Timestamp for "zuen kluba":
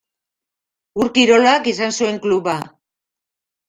2.01-2.55